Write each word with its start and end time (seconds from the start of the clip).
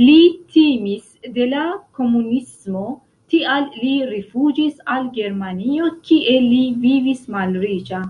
Li 0.00 0.18
timis 0.56 1.08
de 1.38 1.46
la 1.54 1.62
komunismo, 2.00 2.84
tial 3.34 3.66
li 3.80 3.96
rifuĝis 4.12 4.78
al 4.96 5.10
Germanio, 5.18 5.92
kie 6.12 6.38
li 6.48 6.64
vivis 6.88 7.28
malriĉa. 7.40 8.06